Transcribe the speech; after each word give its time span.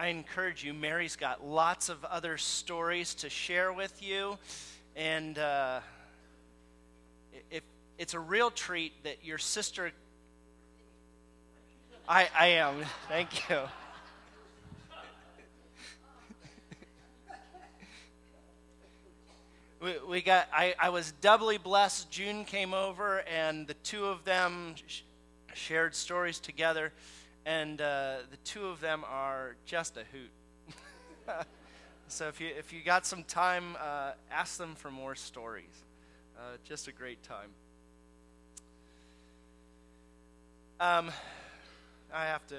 I 0.00 0.06
encourage 0.06 0.64
you. 0.64 0.72
Mary's 0.72 1.14
got 1.14 1.46
lots 1.46 1.90
of 1.90 2.02
other 2.06 2.38
stories 2.38 3.12
to 3.16 3.28
share 3.28 3.70
with 3.70 4.02
you. 4.02 4.38
And 4.96 5.36
uh, 5.38 5.80
if 7.50 7.62
it's 7.98 8.14
a 8.14 8.18
real 8.18 8.50
treat 8.50 8.94
that 9.04 9.22
your 9.22 9.36
sister. 9.36 9.92
I, 12.08 12.30
I 12.34 12.46
am. 12.46 12.76
Thank 13.08 13.50
you. 13.50 13.58
we, 19.82 19.96
we 20.08 20.22
got 20.22 20.48
I, 20.50 20.74
I 20.80 20.88
was 20.88 21.12
doubly 21.20 21.58
blessed 21.58 22.10
june 22.10 22.46
came 22.46 22.72
over 22.72 23.20
and 23.20 23.66
the 23.66 23.74
two 23.74 24.06
of 24.06 24.24
them 24.24 24.76
sh- 24.86 25.02
shared 25.52 25.94
stories 25.94 26.38
together 26.40 26.94
and 27.46 27.80
uh, 27.80 28.16
the 28.30 28.36
two 28.44 28.66
of 28.66 28.80
them 28.80 29.04
are 29.06 29.56
just 29.64 29.96
a 29.96 30.04
hoot 30.12 30.30
so 32.08 32.28
if 32.28 32.40
you 32.40 32.48
if 32.58 32.72
you 32.72 32.82
got 32.82 33.06
some 33.06 33.24
time 33.24 33.76
uh, 33.80 34.12
ask 34.30 34.58
them 34.58 34.74
for 34.74 34.90
more 34.90 35.14
stories 35.14 35.84
uh, 36.38 36.56
just 36.64 36.88
a 36.88 36.92
great 36.92 37.22
time 37.22 37.50
um, 40.80 41.10
i 42.12 42.24
have 42.24 42.46
to 42.46 42.56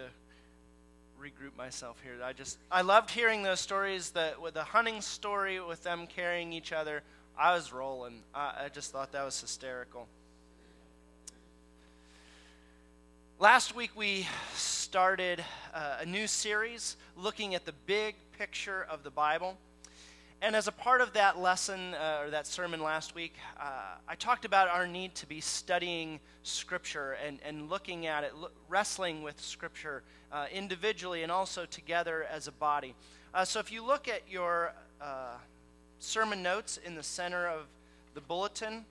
regroup 1.22 1.56
myself 1.56 1.98
here. 2.04 2.16
I 2.24 2.34
just 2.34 2.58
I 2.72 2.82
loved 2.82 3.12
hearing 3.12 3.44
those 3.44 3.60
stories. 3.60 4.12
That 4.12 4.42
with 4.42 4.56
the 4.56 4.64
hunting 4.64 5.02
story 5.02 5.60
with 5.60 5.84
them 5.84 6.08
carrying 6.08 6.52
each 6.52 6.74
other, 6.74 7.04
I 7.38 7.54
was 7.54 7.72
rolling. 7.72 8.24
I, 8.34 8.66
I 8.66 8.70
just 8.70 8.92
thought 8.92 9.12
that 9.12 9.24
was 9.24 9.40
hysterical. 9.40 10.08
Last 13.42 13.76
week 13.76 13.90
we 13.96 14.28
started 14.54 15.44
uh, 15.74 15.98
a 16.02 16.06
new 16.06 16.28
series 16.28 16.96
looking 17.18 17.56
at 17.56 17.66
the 17.66 17.74
big 17.88 18.14
picture 18.38 18.86
of 18.88 19.02
the 19.02 19.10
Bible. 19.10 19.58
And 20.44 20.56
as 20.56 20.68
a 20.68 20.72
part 20.72 21.02
of 21.02 21.14
that 21.14 21.40
lesson, 21.40 21.96
uh, 21.96 22.22
or 22.22 22.30
that 22.30 22.46
sermon 22.46 22.84
last 22.84 23.16
week, 23.16 23.34
uh, 23.60 23.96
I 24.08 24.14
talked 24.14 24.46
about 24.46 24.68
our 24.68 24.86
need 24.86 25.16
to 25.16 25.26
be 25.26 25.42
studying 25.42 26.20
Scripture 26.44 27.18
and, 27.26 27.40
and 27.44 27.68
looking 27.68 28.06
at 28.06 28.24
it, 28.24 28.32
wrestling 28.70 29.24
with 29.24 29.42
Scripture 29.42 30.04
uh, 30.32 30.46
individually 30.54 31.24
and 31.24 31.32
also 31.32 31.66
together 31.66 32.28
as 32.32 32.48
a 32.48 32.52
body. 32.52 32.94
Uh, 33.34 33.44
so 33.44 33.60
if 33.60 33.72
you 33.72 33.84
look 33.84 34.08
at 34.08 34.22
your 34.30 34.72
sermon 35.98 36.44
notes 36.44 36.78
in 36.86 36.94
the 36.94 37.02
center 37.02 37.48
of 37.48 37.66
the 38.14 38.22
bulletin, 38.22 38.86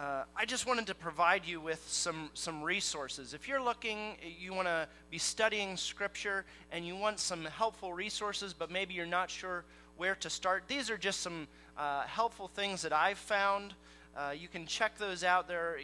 uh, 0.00 0.24
I 0.34 0.46
just 0.46 0.66
wanted 0.66 0.86
to 0.86 0.94
provide 0.94 1.44
you 1.44 1.60
with 1.60 1.84
some, 1.86 2.30
some 2.32 2.62
resources. 2.62 3.34
If 3.34 3.46
you're 3.46 3.62
looking, 3.62 4.16
you 4.38 4.54
want 4.54 4.66
to 4.66 4.88
be 5.10 5.18
studying 5.18 5.76
Scripture 5.76 6.46
and 6.72 6.86
you 6.86 6.96
want 6.96 7.20
some 7.20 7.44
helpful 7.44 7.92
resources, 7.92 8.54
but 8.54 8.70
maybe 8.70 8.94
you're 8.94 9.04
not 9.04 9.28
sure 9.28 9.62
where 9.98 10.14
to 10.14 10.30
start, 10.30 10.64
these 10.68 10.88
are 10.88 10.96
just 10.96 11.20
some 11.20 11.46
uh, 11.76 12.04
helpful 12.04 12.48
things 12.48 12.80
that 12.80 12.94
I've 12.94 13.18
found. 13.18 13.74
Uh, 14.16 14.32
you 14.34 14.48
can 14.48 14.64
check 14.64 14.96
those 14.96 15.22
out. 15.22 15.46
There, 15.46 15.78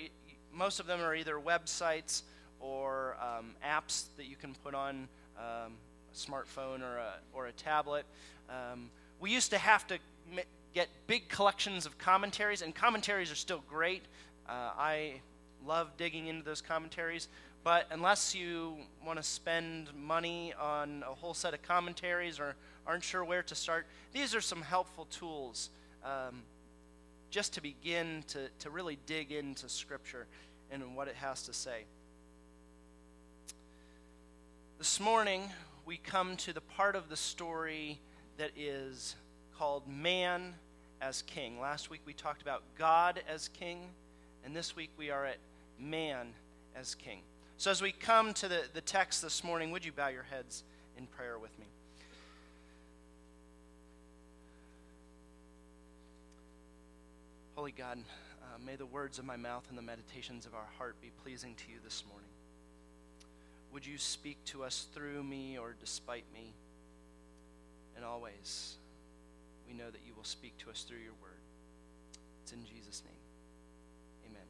most 0.50 0.80
of 0.80 0.86
them 0.86 1.00
are 1.00 1.14
either 1.14 1.34
websites 1.34 2.22
or 2.58 3.18
um, 3.20 3.50
apps 3.62 4.06
that 4.16 4.24
you 4.24 4.36
can 4.36 4.54
put 4.64 4.74
on 4.74 5.08
um, 5.36 5.74
a 6.10 6.16
smartphone 6.16 6.80
or 6.80 6.96
a, 6.96 7.16
or 7.34 7.48
a 7.48 7.52
tablet. 7.52 8.06
Um, 8.48 8.88
we 9.20 9.30
used 9.30 9.50
to 9.50 9.58
have 9.58 9.86
to 9.88 9.98
get 10.76 10.90
big 11.06 11.26
collections 11.30 11.86
of 11.86 11.96
commentaries, 11.96 12.60
and 12.60 12.74
commentaries 12.74 13.32
are 13.32 13.36
still 13.36 13.64
great. 13.66 14.02
Uh, 14.46 14.72
I 14.76 15.22
love 15.66 15.96
digging 15.96 16.26
into 16.26 16.44
those 16.44 16.60
commentaries, 16.60 17.28
but 17.64 17.86
unless 17.90 18.34
you 18.34 18.74
want 19.02 19.18
to 19.18 19.22
spend 19.22 19.88
money 19.94 20.52
on 20.60 21.02
a 21.08 21.14
whole 21.14 21.32
set 21.32 21.54
of 21.54 21.62
commentaries 21.62 22.38
or 22.38 22.56
aren't 22.86 23.02
sure 23.02 23.24
where 23.24 23.42
to 23.44 23.54
start, 23.54 23.86
these 24.12 24.34
are 24.34 24.42
some 24.42 24.60
helpful 24.60 25.06
tools 25.06 25.70
um, 26.04 26.42
just 27.30 27.54
to 27.54 27.62
begin 27.62 28.22
to, 28.28 28.50
to 28.58 28.68
really 28.68 28.98
dig 29.06 29.32
into 29.32 29.70
Scripture 29.70 30.26
and 30.70 30.94
what 30.94 31.08
it 31.08 31.14
has 31.14 31.42
to 31.44 31.54
say. 31.54 31.84
This 34.76 35.00
morning, 35.00 35.48
we 35.86 35.96
come 35.96 36.36
to 36.36 36.52
the 36.52 36.60
part 36.60 36.96
of 36.96 37.08
the 37.08 37.16
story 37.16 37.98
that 38.36 38.50
is 38.58 39.16
called 39.56 39.88
Man 39.88 40.52
as 41.00 41.22
King. 41.22 41.60
Last 41.60 41.90
week 41.90 42.00
we 42.04 42.12
talked 42.12 42.42
about 42.42 42.62
God 42.78 43.22
as 43.28 43.48
King, 43.48 43.80
and 44.44 44.54
this 44.54 44.76
week 44.76 44.90
we 44.96 45.10
are 45.10 45.24
at 45.24 45.38
Man 45.78 46.28
as 46.74 46.94
King. 46.94 47.20
So, 47.58 47.70
as 47.70 47.80
we 47.80 47.92
come 47.92 48.34
to 48.34 48.48
the, 48.48 48.62
the 48.74 48.80
text 48.80 49.22
this 49.22 49.42
morning, 49.42 49.70
would 49.70 49.84
you 49.84 49.92
bow 49.92 50.08
your 50.08 50.24
heads 50.24 50.62
in 50.98 51.06
prayer 51.06 51.38
with 51.38 51.58
me? 51.58 51.66
Holy 57.54 57.72
God, 57.72 57.98
uh, 58.42 58.58
may 58.64 58.76
the 58.76 58.84
words 58.84 59.18
of 59.18 59.24
my 59.24 59.36
mouth 59.36 59.64
and 59.70 59.78
the 59.78 59.82
meditations 59.82 60.44
of 60.44 60.54
our 60.54 60.68
heart 60.76 60.94
be 61.00 61.10
pleasing 61.22 61.54
to 61.54 61.72
you 61.72 61.78
this 61.82 62.04
morning. 62.06 62.28
Would 63.72 63.86
you 63.86 63.96
speak 63.96 64.36
to 64.46 64.62
us 64.62 64.86
through 64.94 65.22
me 65.24 65.56
or 65.58 65.74
despite 65.80 66.24
me? 66.34 66.52
And 67.96 68.04
always, 68.04 68.76
we 69.66 69.74
know 69.74 69.90
that 69.90 70.00
you 70.06 70.14
will 70.14 70.24
speak 70.24 70.56
to 70.58 70.70
us 70.70 70.82
through 70.82 70.98
your 70.98 71.14
word. 71.22 71.40
It's 72.42 72.52
in 72.52 72.64
Jesus' 72.64 73.02
name. 73.04 74.30
Amen. 74.30 74.46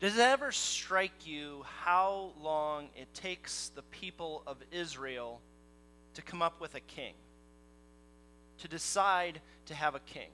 Does 0.00 0.16
it 0.16 0.20
ever 0.20 0.52
strike 0.52 1.26
you 1.26 1.64
how 1.82 2.32
long 2.40 2.88
it 2.96 3.12
takes 3.14 3.70
the 3.70 3.82
people 3.82 4.42
of 4.46 4.56
Israel 4.72 5.40
to 6.14 6.22
come 6.22 6.42
up 6.42 6.60
with 6.60 6.74
a 6.74 6.80
king? 6.80 7.14
To 8.58 8.68
decide 8.68 9.40
to 9.66 9.74
have 9.74 9.94
a 9.94 10.00
king? 10.00 10.30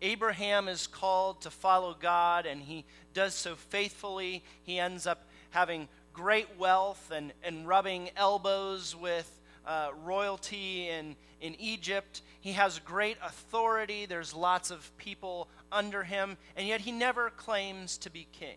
Abraham 0.00 0.68
is 0.68 0.86
called 0.86 1.42
to 1.42 1.50
follow 1.50 1.94
God, 1.98 2.46
and 2.46 2.62
he 2.62 2.84
does 3.14 3.34
so 3.34 3.56
faithfully. 3.56 4.44
He 4.62 4.78
ends 4.78 5.06
up 5.06 5.26
having 5.50 5.88
great 6.12 6.48
wealth 6.58 7.10
and, 7.14 7.32
and 7.42 7.66
rubbing 7.66 8.10
elbows 8.16 8.94
with 8.94 9.37
uh, 9.68 9.90
royalty 10.02 10.88
in, 10.88 11.14
in 11.40 11.54
Egypt. 11.60 12.22
He 12.40 12.52
has 12.52 12.78
great 12.78 13.18
authority. 13.22 14.06
There's 14.06 14.34
lots 14.34 14.70
of 14.70 14.90
people 14.96 15.48
under 15.70 16.02
him, 16.02 16.38
and 16.56 16.66
yet 16.66 16.80
he 16.80 16.90
never 16.90 17.30
claims 17.30 17.98
to 17.98 18.10
be 18.10 18.26
king. 18.32 18.56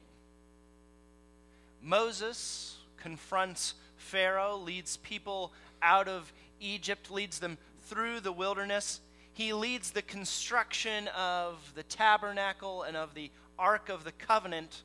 Moses 1.84 2.78
confronts 2.98 3.74
Pharaoh, 3.98 4.58
leads 4.58 4.98
people 4.98 5.52
out 5.82 6.08
of 6.08 6.32
Egypt, 6.60 7.12
leads 7.12 7.40
them 7.40 7.58
through 7.84 8.22
the 8.22 8.32
wilderness. 8.32 9.02
He 9.34 9.54
leads 9.54 9.92
the 9.92 10.02
construction 10.02 11.10
of 11.10 11.58
the 11.76 11.84
tabernacle 11.84 12.84
and 12.84 12.96
of 12.96 13.14
the 13.14 13.32
Ark 13.60 13.90
of 13.90 14.04
the 14.04 14.12
Covenant, 14.14 14.84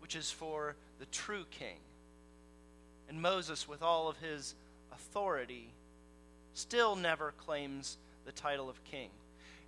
which 0.00 0.14
is 0.14 0.30
for 0.30 0.76
the 0.98 1.06
true 1.06 1.44
king. 1.50 1.78
And 3.08 3.20
Moses, 3.20 3.68
with 3.68 3.82
all 3.82 4.08
of 4.08 4.18
his 4.18 4.54
authority, 4.94 5.72
still 6.54 6.96
never 6.96 7.32
claims 7.32 7.98
the 8.24 8.32
title 8.32 8.68
of 8.68 8.82
king. 8.84 9.10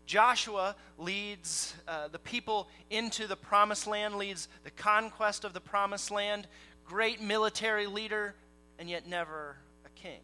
Joshua 0.06 0.76
leads 0.98 1.74
uh, 1.88 2.08
the 2.08 2.18
people 2.18 2.68
into 2.90 3.26
the 3.26 3.36
promised 3.36 3.86
land, 3.86 4.16
leads 4.16 4.48
the 4.62 4.70
conquest 4.70 5.44
of 5.44 5.54
the 5.54 5.60
promised 5.60 6.10
land, 6.10 6.46
great 6.84 7.22
military 7.22 7.86
leader, 7.86 8.34
and 8.78 8.90
yet 8.90 9.08
never 9.08 9.56
a 9.86 10.00
king. 10.00 10.20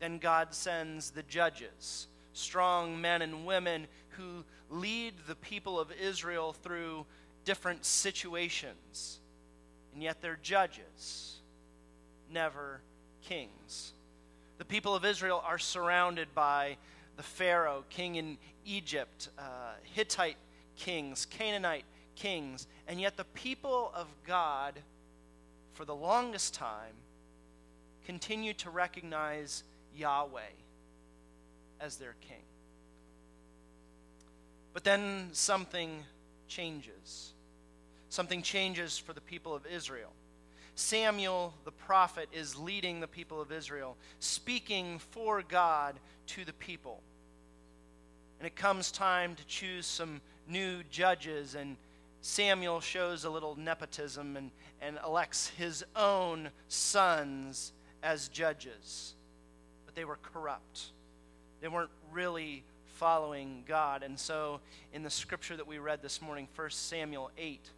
Then 0.00 0.18
God 0.18 0.52
sends 0.52 1.10
the 1.10 1.22
judges, 1.22 2.08
strong 2.32 3.00
men 3.00 3.22
and 3.22 3.46
women 3.46 3.86
who 4.10 4.44
lead 4.68 5.14
the 5.28 5.36
people 5.36 5.78
of 5.78 5.92
Israel 5.92 6.52
through 6.52 7.06
different 7.44 7.84
situations, 7.84 9.20
and 9.94 10.02
yet 10.02 10.20
they're 10.20 10.38
judges, 10.42 11.36
never 12.30 12.80
kings. 13.28 13.92
The 14.58 14.64
people 14.64 14.94
of 14.94 15.04
Israel 15.04 15.42
are 15.44 15.58
surrounded 15.58 16.34
by 16.34 16.76
the 17.16 17.22
Pharaoh, 17.22 17.84
king 17.90 18.16
in 18.16 18.38
Egypt, 18.64 19.28
uh, 19.38 19.74
Hittite 19.82 20.36
kings, 20.76 21.26
Canaanite 21.26 21.84
kings, 22.14 22.66
and 22.88 23.00
yet 23.00 23.16
the 23.16 23.24
people 23.24 23.92
of 23.94 24.06
God, 24.26 24.80
for 25.74 25.84
the 25.84 25.94
longest 25.94 26.54
time, 26.54 26.94
continue 28.06 28.52
to 28.54 28.70
recognize 28.70 29.62
Yahweh 29.96 30.40
as 31.80 31.96
their 31.96 32.14
king. 32.20 32.42
But 34.72 34.84
then 34.84 35.28
something 35.32 36.04
changes. 36.48 37.32
Something 38.08 38.42
changes 38.42 38.98
for 38.98 39.12
the 39.12 39.20
people 39.20 39.54
of 39.54 39.66
Israel. 39.66 40.12
Samuel 40.74 41.54
the 41.64 41.72
prophet 41.72 42.28
is 42.32 42.56
leading 42.56 43.00
the 43.00 43.08
people 43.08 43.40
of 43.40 43.52
Israel, 43.52 43.96
speaking 44.18 44.98
for 45.10 45.42
God 45.42 45.98
to 46.28 46.44
the 46.44 46.52
people. 46.54 47.02
And 48.38 48.46
it 48.46 48.56
comes 48.56 48.90
time 48.90 49.34
to 49.36 49.46
choose 49.46 49.86
some 49.86 50.20
new 50.48 50.82
judges 50.90 51.54
and 51.54 51.76
Samuel 52.22 52.80
shows 52.80 53.24
a 53.24 53.30
little 53.30 53.56
nepotism 53.56 54.36
and, 54.36 54.52
and 54.80 54.96
elects 55.04 55.48
his 55.48 55.84
own 55.96 56.50
sons 56.68 57.72
as 58.00 58.28
judges. 58.28 59.14
But 59.84 59.96
they 59.96 60.04
were 60.04 60.18
corrupt. 60.22 60.92
They 61.60 61.66
weren't 61.66 61.90
really 62.12 62.62
following 62.94 63.64
God. 63.66 64.04
And 64.04 64.18
so, 64.18 64.60
in 64.92 65.02
the 65.02 65.10
scripture 65.10 65.56
that 65.56 65.66
we 65.66 65.78
read 65.78 66.00
this 66.00 66.22
morning, 66.22 66.46
1 66.54 66.70
Samuel 66.70 67.32
8, 67.36 67.60
the 67.64 67.70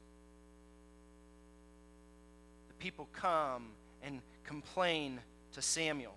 people 2.85 3.09
come 3.15 3.69
and 4.03 4.21
complain 4.45 5.19
to 5.55 5.63
Samuel. 5.63 6.15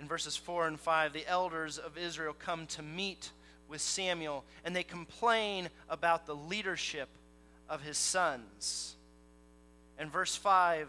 In 0.00 0.08
verses 0.08 0.36
4 0.36 0.66
and 0.66 0.80
5, 0.80 1.12
the 1.12 1.28
elders 1.28 1.78
of 1.78 1.96
Israel 1.96 2.34
come 2.36 2.66
to 2.66 2.82
meet 2.82 3.30
with 3.68 3.80
Samuel 3.80 4.44
and 4.64 4.74
they 4.74 4.82
complain 4.82 5.68
about 5.88 6.26
the 6.26 6.34
leadership 6.34 7.08
of 7.68 7.82
his 7.82 7.98
sons. 7.98 8.96
In 9.96 10.10
verse 10.10 10.34
5, 10.34 10.88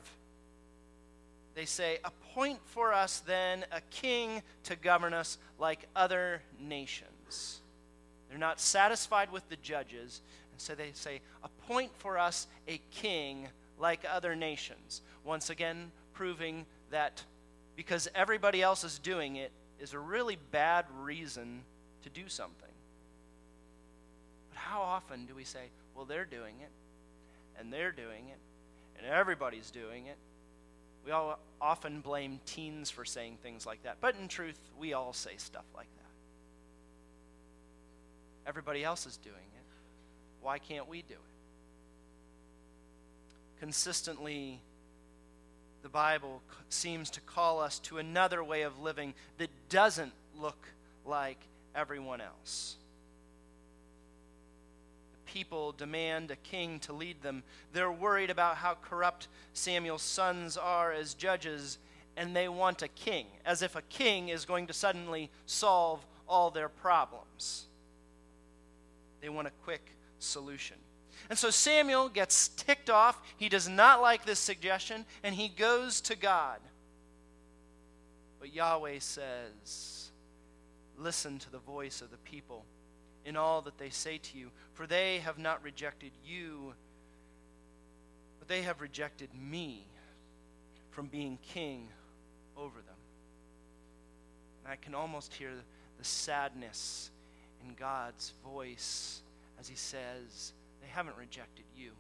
they 1.53 1.65
say, 1.65 1.99
Appoint 2.03 2.57
for 2.65 2.93
us 2.93 3.19
then 3.19 3.65
a 3.71 3.81
king 3.91 4.41
to 4.63 4.75
govern 4.75 5.13
us 5.13 5.37
like 5.59 5.87
other 5.95 6.41
nations. 6.59 7.59
They're 8.29 8.39
not 8.39 8.59
satisfied 8.59 9.31
with 9.31 9.47
the 9.49 9.57
judges, 9.57 10.21
and 10.51 10.59
so 10.59 10.73
they 10.73 10.89
say, 10.93 11.21
Appoint 11.43 11.91
for 11.99 12.17
us 12.17 12.47
a 12.67 12.81
king 12.89 13.47
like 13.81 14.05
other 14.09 14.35
nations. 14.35 15.01
Once 15.25 15.49
again, 15.49 15.91
proving 16.13 16.65
that 16.91 17.23
because 17.75 18.07
everybody 18.13 18.61
else 18.61 18.83
is 18.83 18.99
doing 18.99 19.37
it 19.37 19.51
is 19.79 19.93
a 19.93 19.99
really 19.99 20.37
bad 20.51 20.85
reason 20.99 21.63
to 22.03 22.09
do 22.09 22.27
something. 22.27 22.69
But 24.49 24.59
how 24.59 24.81
often 24.81 25.25
do 25.25 25.33
we 25.35 25.43
say, 25.43 25.71
well, 25.95 26.05
they're 26.05 26.25
doing 26.25 26.55
it, 26.61 26.69
and 27.59 27.73
they're 27.73 27.91
doing 27.91 28.29
it, 28.29 28.37
and 28.97 29.07
everybody's 29.07 29.71
doing 29.71 30.05
it? 30.05 30.17
We 31.03 31.11
all 31.11 31.39
often 31.59 32.01
blame 32.01 32.39
teens 32.45 32.91
for 32.91 33.03
saying 33.03 33.39
things 33.41 33.65
like 33.65 33.81
that. 33.83 33.97
But 33.99 34.15
in 34.21 34.27
truth, 34.27 34.59
we 34.77 34.93
all 34.93 35.13
say 35.13 35.31
stuff 35.37 35.65
like 35.75 35.87
that. 35.97 36.11
Everybody 38.47 38.83
else 38.83 39.07
is 39.07 39.17
doing 39.17 39.35
it. 39.35 39.65
Why 40.41 40.59
can't 40.59 40.87
we 40.87 41.01
do 41.01 41.15
it? 41.15 41.30
Consistently, 43.61 44.59
the 45.83 45.89
Bible 45.89 46.41
seems 46.69 47.11
to 47.11 47.21
call 47.21 47.59
us 47.59 47.77
to 47.77 47.99
another 47.99 48.43
way 48.43 48.63
of 48.63 48.79
living 48.79 49.13
that 49.37 49.51
doesn't 49.69 50.13
look 50.35 50.67
like 51.05 51.37
everyone 51.75 52.21
else. 52.21 52.77
People 55.27 55.73
demand 55.73 56.31
a 56.31 56.37
king 56.37 56.79
to 56.79 56.91
lead 56.91 57.21
them. 57.21 57.43
They're 57.71 57.91
worried 57.91 58.31
about 58.31 58.57
how 58.57 58.77
corrupt 58.81 59.27
Samuel's 59.53 60.01
sons 60.01 60.57
are 60.57 60.91
as 60.91 61.13
judges, 61.13 61.77
and 62.17 62.35
they 62.35 62.49
want 62.49 62.81
a 62.81 62.87
king, 62.87 63.27
as 63.45 63.61
if 63.61 63.75
a 63.75 63.83
king 63.83 64.29
is 64.29 64.43
going 64.43 64.65
to 64.67 64.73
suddenly 64.73 65.29
solve 65.45 66.03
all 66.27 66.49
their 66.49 66.67
problems. 66.67 67.67
They 69.21 69.29
want 69.29 69.47
a 69.47 69.63
quick 69.63 69.91
solution. 70.17 70.77
And 71.29 71.37
so 71.37 71.49
Samuel 71.49 72.09
gets 72.09 72.49
ticked 72.49 72.89
off. 72.89 73.21
He 73.37 73.49
does 73.49 73.67
not 73.67 74.01
like 74.01 74.25
this 74.25 74.39
suggestion, 74.39 75.05
and 75.23 75.35
he 75.35 75.47
goes 75.47 76.01
to 76.01 76.15
God. 76.15 76.59
But 78.39 78.53
Yahweh 78.53 78.99
says, 78.99 80.11
Listen 80.97 81.39
to 81.39 81.51
the 81.51 81.59
voice 81.59 82.01
of 82.01 82.11
the 82.11 82.17
people 82.17 82.65
in 83.25 83.35
all 83.35 83.61
that 83.61 83.77
they 83.77 83.89
say 83.89 84.17
to 84.17 84.37
you, 84.37 84.51
for 84.73 84.85
they 84.85 85.19
have 85.19 85.37
not 85.37 85.63
rejected 85.63 86.11
you, 86.25 86.73
but 88.39 88.47
they 88.47 88.61
have 88.63 88.81
rejected 88.81 89.29
me 89.33 89.85
from 90.91 91.07
being 91.07 91.37
king 91.53 91.87
over 92.57 92.77
them. 92.77 92.95
And 94.63 94.71
I 94.71 94.75
can 94.75 94.93
almost 94.93 95.33
hear 95.33 95.51
the 95.97 96.03
sadness 96.03 97.09
in 97.63 97.73
God's 97.75 98.33
voice 98.43 99.21
as 99.59 99.67
he 99.67 99.75
says, 99.75 100.53
They 100.81 100.87
haven't 100.87 101.17
rejected 101.17 101.65
you. 101.75 101.91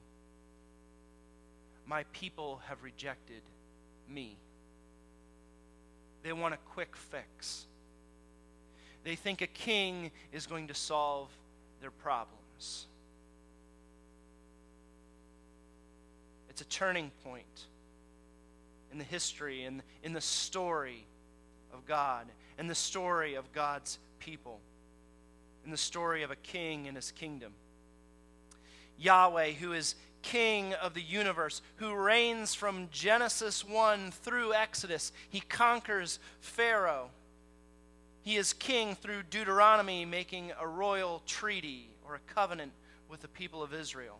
My 1.85 2.03
people 2.11 2.61
have 2.67 2.83
rejected 2.83 3.41
me. 4.09 4.37
They 6.23 6.33
want 6.33 6.53
a 6.53 6.59
quick 6.71 6.95
fix. 6.95 7.65
They 9.03 9.15
think 9.15 9.41
a 9.41 9.47
king 9.47 10.11
is 10.31 10.45
going 10.45 10.67
to 10.67 10.75
solve 10.75 11.29
their 11.81 11.91
problems. 11.91 12.87
It's 16.49 16.61
a 16.61 16.65
turning 16.65 17.11
point 17.23 17.65
in 18.91 18.97
the 18.97 19.03
history 19.03 19.63
and 19.63 19.81
in 20.03 20.13
the 20.13 20.21
story 20.21 21.05
of 21.73 21.85
God 21.85 22.27
and 22.57 22.69
the 22.69 22.75
story 22.75 23.33
of 23.35 23.51
God's 23.53 23.97
people, 24.19 24.59
in 25.65 25.71
the 25.71 25.77
story 25.77 26.21
of 26.23 26.29
a 26.29 26.35
king 26.35 26.87
and 26.87 26.95
his 26.95 27.11
kingdom. 27.11 27.53
Yahweh, 29.01 29.51
who 29.51 29.73
is 29.73 29.95
king 30.21 30.73
of 30.75 30.93
the 30.93 31.01
universe, 31.01 31.61
who 31.77 31.93
reigns 31.93 32.53
from 32.53 32.89
Genesis 32.91 33.67
1 33.67 34.11
through 34.11 34.53
Exodus, 34.53 35.11
he 35.29 35.39
conquers 35.39 36.19
Pharaoh 36.39 37.09
he 38.23 38.37
is 38.37 38.53
king 38.53 38.95
through 38.95 39.23
Deuteronomy, 39.23 40.05
making 40.05 40.51
a 40.59 40.67
royal 40.67 41.23
treaty 41.25 41.89
or 42.05 42.15
a 42.15 42.33
covenant 42.33 42.71
with 43.09 43.21
the 43.21 43.27
people 43.27 43.63
of 43.63 43.73
Israel. 43.73 44.19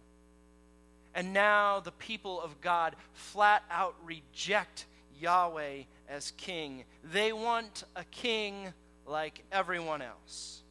And 1.13 1.33
now 1.33 1.81
the 1.81 1.92
people 1.92 2.42
of 2.42 2.62
God 2.62 2.95
flat 3.13 3.63
out 3.69 3.95
reject 4.04 4.86
Yahweh 5.19 5.83
as 6.10 6.31
king. 6.31 6.86
They 7.04 7.31
want 7.31 7.83
a 7.95 8.04
king 8.06 8.74
like 9.06 9.44
everyone 9.51 10.01
else. 10.01 10.63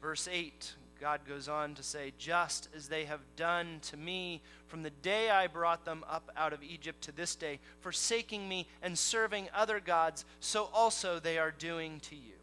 Verse 0.00 0.28
8 0.30 0.74
God 1.00 1.20
goes 1.28 1.48
on 1.48 1.74
to 1.74 1.82
say, 1.82 2.12
Just 2.18 2.68
as 2.74 2.88
they 2.88 3.04
have 3.04 3.20
done 3.36 3.78
to 3.82 3.96
me 3.96 4.42
from 4.66 4.82
the 4.82 4.90
day 4.90 5.30
I 5.30 5.46
brought 5.46 5.84
them 5.84 6.04
up 6.08 6.30
out 6.36 6.52
of 6.52 6.62
Egypt 6.62 7.02
to 7.02 7.12
this 7.12 7.34
day, 7.34 7.60
forsaking 7.80 8.48
me 8.48 8.66
and 8.82 8.98
serving 8.98 9.48
other 9.54 9.80
gods, 9.80 10.24
so 10.40 10.68
also 10.72 11.18
they 11.18 11.38
are 11.38 11.52
doing 11.52 12.00
to 12.00 12.16
you. 12.16 12.34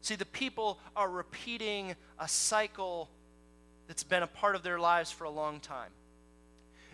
See, 0.00 0.14
the 0.14 0.26
people 0.26 0.78
are 0.94 1.10
repeating 1.10 1.96
a 2.18 2.28
cycle 2.28 3.10
that's 3.88 4.04
been 4.04 4.22
a 4.22 4.28
part 4.28 4.54
of 4.54 4.62
their 4.62 4.78
lives 4.78 5.10
for 5.10 5.24
a 5.24 5.30
long 5.30 5.60
time. 5.60 5.90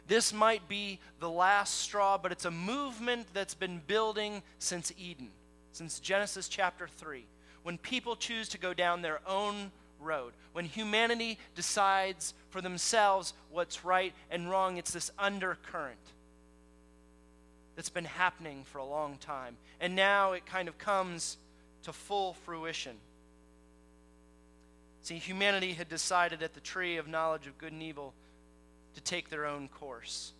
This 0.06 0.32
might 0.32 0.68
be 0.68 1.00
the 1.20 1.30
last 1.30 1.80
straw, 1.80 2.18
but 2.18 2.32
it's 2.32 2.44
a 2.44 2.50
movement 2.50 3.26
that's 3.32 3.54
been 3.54 3.80
building 3.86 4.42
since 4.58 4.92
Eden, 4.98 5.30
since 5.72 5.98
Genesis 6.00 6.48
chapter 6.48 6.88
3, 6.88 7.26
when 7.64 7.78
people 7.78 8.14
choose 8.14 8.48
to 8.50 8.58
go 8.58 8.72
down 8.72 9.02
their 9.02 9.20
own 9.26 9.72
road. 9.98 10.34
When 10.52 10.66
humanity 10.66 11.38
decides 11.56 12.34
for 12.50 12.60
themselves 12.60 13.34
what's 13.50 13.84
right 13.84 14.12
and 14.30 14.48
wrong, 14.48 14.76
it's 14.76 14.92
this 14.92 15.10
undercurrent 15.18 15.98
that's 17.74 17.88
been 17.88 18.04
happening 18.04 18.64
for 18.64 18.78
a 18.78 18.84
long 18.84 19.16
time. 19.16 19.56
And 19.80 19.96
now 19.96 20.32
it 20.32 20.46
kind 20.46 20.68
of 20.68 20.78
comes 20.78 21.38
to 21.82 21.92
full 21.92 22.34
fruition. 22.44 22.96
See, 25.02 25.18
humanity 25.18 25.72
had 25.72 25.88
decided 25.88 26.42
at 26.42 26.54
the 26.54 26.60
tree 26.60 26.98
of 26.98 27.08
knowledge 27.08 27.46
of 27.46 27.58
good 27.58 27.72
and 27.72 27.82
evil 27.82 28.14
to 28.94 29.00
take 29.00 29.28
their 29.28 29.46
own 29.46 29.68
course. 29.68 30.32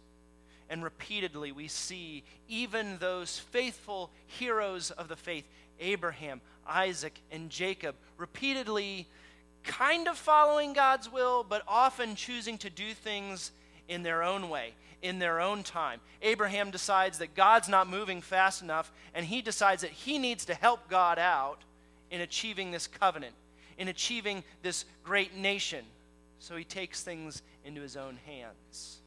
And 0.71 0.83
repeatedly, 0.83 1.53
we 1.53 1.69
see 1.69 2.25
even 2.49 2.97
those 2.99 3.39
faithful 3.39 4.11
heroes 4.27 4.91
of 4.91 5.09
the 5.09 5.17
faith, 5.17 5.45
Abraham, 5.81 6.41
Isaac, 6.67 7.21
and 7.31 7.51
Jacob, 7.51 7.95
repeatedly 8.17 9.09
kind 9.63 10.09
of 10.09 10.17
following 10.17 10.73
God's 10.73 11.11
will, 11.11 11.45
but 11.45 11.63
often 11.67 12.17
choosing 12.17 12.59
to 12.59 12.71
do 12.71 12.93
things 12.93 13.51
in 13.89 14.03
their 14.03 14.23
own 14.23 14.49
way, 14.49 14.75
in 15.03 15.19
their 15.19 15.41
own 15.41 15.63
time. 15.63 16.01
Abraham 16.23 16.71
decides 16.71 17.19
that 17.19 17.35
God's 17.35 17.69
not 17.69 17.89
moving 17.89 18.21
fast 18.21 18.63
enough, 18.63 18.93
and 19.15 19.27
he 19.27 19.43
decides 19.43 19.83
that 19.83 19.91
he 19.91 20.19
needs 20.19 20.45
to 20.47 20.55
help 20.55 20.89
God 20.89 21.19
out 21.19 21.63
in 22.11 22.21
achieving 22.21 22.71
this 22.71 22.87
covenant, 22.87 23.35
in 23.79 23.89
achieving 23.89 24.45
this 24.63 24.85
great 25.03 25.35
nation. 25.37 25.85
So 26.39 26.57
he 26.57 26.65
takes 26.65 27.03
things 27.03 27.43
into 27.65 27.81
his 27.81 27.97
own 27.97 28.19
hands. 28.27 29.01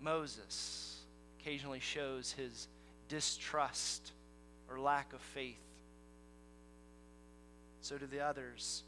Moses 0.00 1.00
occasionally 1.40 1.80
shows 1.80 2.32
his 2.32 2.68
distrust 3.12 4.12
or 4.70 4.80
lack 4.80 5.12
of 5.12 5.20
faith 5.20 5.58
so 7.82 7.98
do 7.98 8.06
the 8.06 8.20
others. 8.20 8.84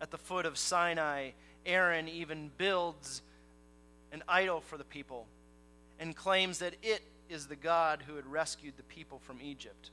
At 0.00 0.10
the 0.10 0.18
foot 0.18 0.44
of 0.44 0.58
Sinai, 0.58 1.30
Aaron 1.64 2.08
even 2.08 2.50
builds 2.58 3.22
an 4.10 4.22
idol 4.28 4.60
for 4.60 4.76
the 4.76 4.84
people 4.84 5.26
and 6.00 6.16
claims 6.16 6.58
that 6.58 6.74
it 6.82 7.02
is 7.30 7.46
the 7.46 7.56
God 7.56 8.02
who 8.06 8.16
had 8.16 8.26
rescued 8.26 8.76
the 8.76 8.82
people 8.82 9.20
from 9.20 9.38
Egypt. 9.40 9.90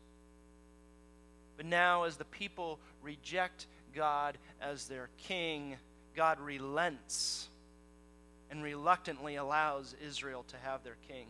But 1.55 1.67
now, 1.67 2.03
as 2.03 2.17
the 2.17 2.25
people 2.25 2.79
reject 3.03 3.67
God 3.93 4.37
as 4.59 4.87
their 4.87 5.09
king, 5.17 5.77
God 6.15 6.39
relents 6.39 7.47
and 8.49 8.63
reluctantly 8.63 9.35
allows 9.35 9.95
Israel 10.03 10.43
to 10.47 10.57
have 10.57 10.83
their 10.83 10.97
king. 11.07 11.27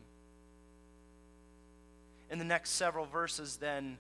In 2.30 2.40
the 2.40 2.46
next 2.46 2.72
several 2.72 3.06
verses, 3.06 3.58
then, 3.58 3.98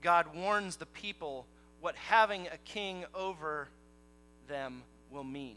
God 0.00 0.34
warns 0.34 0.76
the 0.76 0.86
people 0.86 1.46
what 1.80 1.96
having 1.96 2.46
a 2.46 2.56
king 2.64 3.04
over 3.14 3.68
them 4.48 4.82
will 5.10 5.24
mean. 5.24 5.56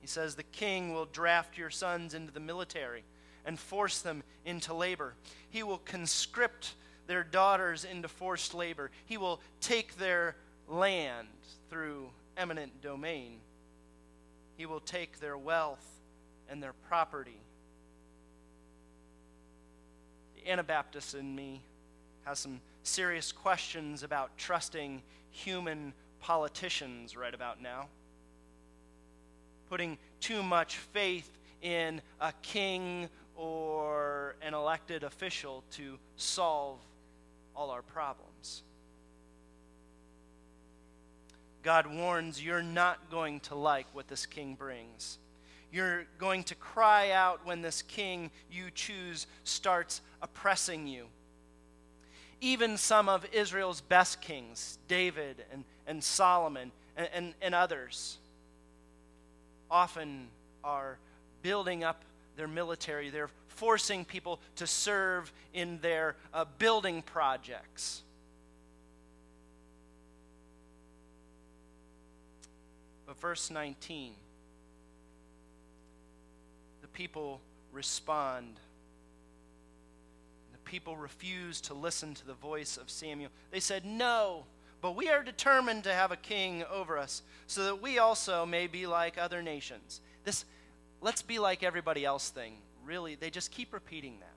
He 0.00 0.06
says, 0.06 0.34
The 0.34 0.42
king 0.42 0.94
will 0.94 1.04
draft 1.04 1.58
your 1.58 1.70
sons 1.70 2.14
into 2.14 2.32
the 2.32 2.40
military 2.40 3.04
and 3.44 3.58
force 3.58 4.00
them 4.00 4.22
into 4.44 4.74
labor. 4.74 5.14
He 5.50 5.62
will 5.62 5.78
conscript 5.78 6.74
their 7.06 7.24
daughters 7.24 7.84
into 7.84 8.08
forced 8.08 8.54
labor. 8.54 8.90
He 9.06 9.16
will 9.16 9.40
take 9.60 9.96
their 9.96 10.36
land 10.68 11.28
through 11.68 12.10
eminent 12.36 12.80
domain. 12.82 13.38
He 14.56 14.66
will 14.66 14.80
take 14.80 15.20
their 15.20 15.36
wealth 15.36 15.84
and 16.48 16.62
their 16.62 16.74
property. 16.88 17.40
Anabaptist 20.46 21.14
in 21.14 21.34
me 21.34 21.62
has 22.24 22.38
some 22.38 22.60
serious 22.82 23.32
questions 23.32 24.02
about 24.02 24.36
trusting 24.36 25.02
human 25.30 25.92
politicians 26.20 27.16
right 27.16 27.34
about 27.34 27.62
now. 27.62 27.88
Putting 29.68 29.98
too 30.20 30.42
much 30.42 30.76
faith 30.76 31.30
in 31.62 32.00
a 32.20 32.32
king 32.42 33.08
or 33.36 34.34
an 34.42 34.54
elected 34.54 35.02
official 35.02 35.64
to 35.72 35.98
solve 36.16 36.78
all 37.54 37.70
our 37.70 37.82
problems. 37.82 38.62
God 41.62 41.86
warns 41.86 42.42
you're 42.42 42.62
not 42.62 43.10
going 43.10 43.40
to 43.40 43.54
like 43.54 43.86
what 43.92 44.08
this 44.08 44.26
king 44.26 44.54
brings. 44.54 45.18
You're 45.72 46.04
going 46.18 46.44
to 46.44 46.54
cry 46.54 47.10
out 47.10 47.46
when 47.46 47.62
this 47.62 47.82
king 47.82 48.30
you 48.50 48.70
choose 48.74 49.26
starts 49.44 50.00
oppressing 50.20 50.86
you. 50.86 51.06
Even 52.40 52.76
some 52.76 53.08
of 53.08 53.26
Israel's 53.32 53.80
best 53.80 54.20
kings, 54.20 54.78
David 54.88 55.44
and, 55.52 55.64
and 55.86 56.02
Solomon 56.02 56.72
and, 56.96 57.08
and, 57.12 57.34
and 57.42 57.54
others, 57.54 58.18
often 59.70 60.26
are 60.64 60.98
building 61.42 61.84
up 61.84 62.04
their 62.36 62.48
military. 62.48 63.10
They're 63.10 63.30
forcing 63.48 64.04
people 64.04 64.40
to 64.56 64.66
serve 64.66 65.32
in 65.52 65.78
their 65.80 66.16
uh, 66.32 66.46
building 66.58 67.02
projects. 67.02 68.02
But 73.06 73.20
verse 73.20 73.50
19, 73.50 74.12
the 74.12 74.29
people 77.00 77.40
respond. 77.72 78.60
The 80.52 80.58
people 80.70 80.98
refuse 80.98 81.62
to 81.62 81.72
listen 81.72 82.12
to 82.12 82.26
the 82.26 82.34
voice 82.34 82.76
of 82.76 82.90
Samuel. 82.90 83.30
They 83.50 83.60
said, 83.60 83.86
No, 83.86 84.44
but 84.82 84.96
we 84.96 85.08
are 85.08 85.22
determined 85.22 85.84
to 85.84 85.94
have 85.94 86.12
a 86.12 86.16
king 86.16 86.62
over 86.70 86.98
us, 86.98 87.22
so 87.46 87.64
that 87.64 87.80
we 87.80 87.98
also 87.98 88.44
may 88.44 88.66
be 88.66 88.86
like 88.86 89.16
other 89.16 89.40
nations. 89.40 90.02
This 90.24 90.44
let's 91.00 91.22
be 91.22 91.38
like 91.38 91.62
everybody 91.62 92.04
else 92.04 92.28
thing, 92.28 92.52
really, 92.84 93.14
they 93.14 93.30
just 93.30 93.50
keep 93.50 93.72
repeating 93.72 94.18
that 94.20 94.34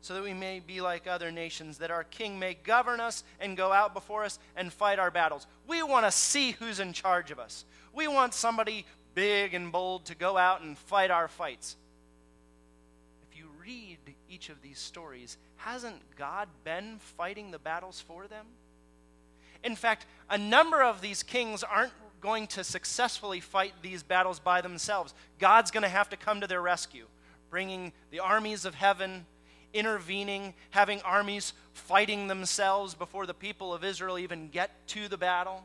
so 0.00 0.14
that 0.14 0.22
we 0.24 0.34
may 0.34 0.58
be 0.58 0.80
like 0.80 1.06
other 1.06 1.30
nations, 1.30 1.78
that 1.78 1.92
our 1.92 2.02
king 2.02 2.36
may 2.36 2.54
govern 2.54 2.98
us 2.98 3.22
and 3.38 3.56
go 3.56 3.72
out 3.72 3.94
before 3.94 4.24
us 4.24 4.40
and 4.56 4.72
fight 4.72 4.98
our 4.98 5.12
battles. 5.12 5.46
We 5.68 5.84
want 5.84 6.06
to 6.06 6.10
see 6.10 6.52
who's 6.52 6.80
in 6.80 6.92
charge 6.92 7.30
of 7.30 7.38
us. 7.38 7.64
We 7.94 8.08
want 8.08 8.34
somebody 8.34 8.84
big 9.14 9.54
and 9.54 9.72
bold 9.72 10.06
to 10.06 10.14
go 10.14 10.36
out 10.36 10.62
and 10.62 10.76
fight 10.76 11.10
our 11.10 11.28
fights. 11.28 11.76
If 13.30 13.38
you 13.38 13.46
read 13.64 13.98
each 14.28 14.48
of 14.48 14.62
these 14.62 14.78
stories, 14.78 15.36
hasn't 15.56 16.16
God 16.16 16.48
been 16.64 16.98
fighting 17.16 17.50
the 17.50 17.58
battles 17.58 18.00
for 18.00 18.26
them? 18.26 18.46
In 19.64 19.76
fact, 19.76 20.06
a 20.28 20.38
number 20.38 20.82
of 20.82 21.00
these 21.00 21.22
kings 21.22 21.62
aren't 21.62 21.92
going 22.20 22.46
to 22.48 22.64
successfully 22.64 23.40
fight 23.40 23.74
these 23.82 24.02
battles 24.02 24.38
by 24.38 24.60
themselves. 24.60 25.14
God's 25.38 25.70
going 25.70 25.82
to 25.82 25.88
have 25.88 26.08
to 26.10 26.16
come 26.16 26.40
to 26.40 26.46
their 26.46 26.62
rescue, 26.62 27.06
bringing 27.50 27.92
the 28.10 28.20
armies 28.20 28.64
of 28.64 28.74
heaven 28.74 29.26
intervening, 29.74 30.54
having 30.70 31.00
armies 31.02 31.52
fighting 31.72 32.28
themselves 32.28 32.94
before 32.94 33.26
the 33.26 33.34
people 33.34 33.72
of 33.72 33.84
Israel 33.84 34.18
even 34.18 34.48
get 34.48 34.70
to 34.88 35.08
the 35.08 35.16
battle. 35.16 35.64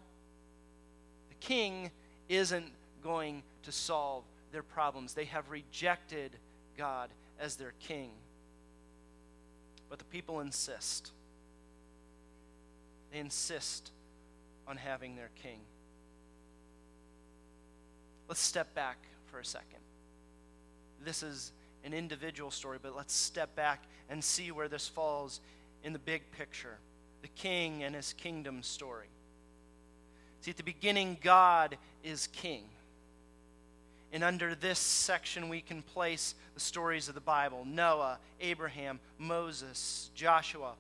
The 1.30 1.36
king 1.36 1.92
isn't 2.30 2.72
going 3.08 3.42
to 3.64 3.72
solve 3.72 4.26
their 4.52 4.64
problems. 4.64 5.14
They 5.14 5.26
have 5.26 5.50
rejected 5.50 6.32
God 6.78 7.10
as 7.40 7.56
their 7.56 7.72
king. 7.80 8.12
But 9.90 9.98
the 9.98 10.06
people 10.06 10.42
insist. 10.42 11.12
They 13.14 13.20
insist 13.20 13.92
on 14.68 14.76
having 14.76 15.16
their 15.16 15.30
king. 15.42 15.60
Let's 18.28 18.42
step 18.42 18.76
back 18.76 18.98
for 19.28 19.40
a 19.40 19.46
second. 19.46 19.80
This 21.02 21.24
is 21.24 21.54
an 21.86 21.94
individual 21.94 22.52
story, 22.52 22.78
but 22.82 22.94
let's 22.94 23.14
step 23.14 23.56
back 23.56 23.86
and 24.10 24.22
see 24.22 24.52
where 24.52 24.68
this 24.68 24.86
falls 24.86 25.40
in 25.84 25.94
the 25.94 26.00
big 26.00 26.30
picture 26.32 26.78
the 27.22 27.30
king 27.30 27.84
and 27.84 27.96
his 27.96 28.14
kingdom 28.14 28.62
story. 28.62 29.08
See, 30.42 30.52
at 30.52 30.58
the 30.58 30.64
beginning, 30.64 31.18
God 31.22 31.78
is 32.04 32.28
king. 32.28 32.64
And 34.14 34.24
under 34.24 34.56
this 34.56 34.80
section, 34.80 35.50
we 35.50 35.62
can 35.62 35.82
place 35.82 36.34
the 36.54 36.60
stories 36.60 37.10
of 37.10 37.16
the 37.16 37.22
Bible 37.22 37.66
Noah, 37.66 38.20
Abraham, 38.40 39.00
Moses, 39.18 40.10
Joshua, 40.16 40.74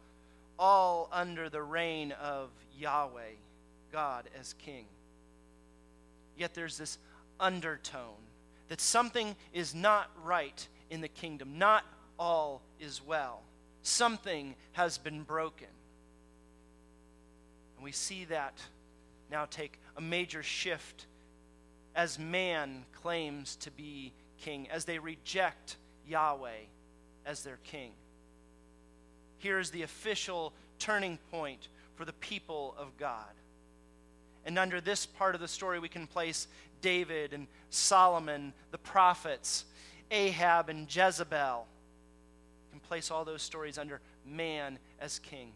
all 0.58 1.10
under 1.12 1.50
the 1.50 1.62
reign 1.62 2.14
of 2.14 2.50
Yahweh, 2.78 3.36
God 3.92 4.30
as 4.40 4.54
king. 4.54 4.86
Yet 6.38 6.54
there's 6.54 6.78
this 6.78 6.98
undertone 7.40 8.24
that 8.70 8.82
something 8.82 9.36
is 9.54 9.74
not 9.74 10.10
right 10.24 10.68
in 10.90 11.02
the 11.02 11.08
kingdom. 11.08 11.58
Not 11.58 11.84
all 12.20 12.62
is 12.80 13.02
well. 13.06 13.42
Something 13.82 14.56
has 14.74 14.98
been 14.98 15.24
broken. 15.24 15.68
And 17.76 17.84
we 17.84 17.92
see 17.92 18.26
that 18.26 18.54
now 19.32 19.46
take 19.46 19.80
a 19.96 20.02
major 20.02 20.44
shift 20.44 21.06
as 21.98 22.20
man 22.20 22.86
claims 22.94 23.56
to 23.58 23.72
be 23.72 24.14
king, 24.40 24.68
as 24.70 24.86
they 24.86 25.00
reject 25.00 25.78
Yahweh 26.08 26.68
as 27.26 27.44
their 27.44 27.58
king. 27.64 27.92
Here 29.40 29.60
is 29.60 29.72
the 29.72 29.82
official 29.82 30.54
turning 30.78 31.18
point 31.32 31.68
for 31.96 32.06
the 32.06 32.14
people 32.14 32.76
of 32.78 32.96
God. 32.98 33.26
And 34.46 34.60
under 34.60 34.80
this 34.80 35.08
part 35.08 35.34
of 35.34 35.42
the 35.42 35.48
story, 35.48 35.80
we 35.80 35.90
can 35.90 36.06
place 36.06 36.48
David 36.82 37.34
and 37.34 37.48
Solomon, 37.72 38.54
the 38.72 38.78
prophets, 38.78 39.66
Ahab 40.12 40.70
and 40.70 40.94
Jezebel. 40.96 41.66
You 42.68 42.72
can 42.72 42.80
place 42.80 43.10
all 43.10 43.26
those 43.26 43.42
stories 43.42 43.80
under 43.80 44.00
man 44.24 44.78
as 45.02 45.18
king. 45.18 45.52